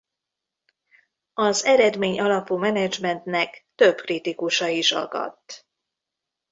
[1.33, 5.67] Az eredmény alapú menedzsmentnek több kritikusa is akadt.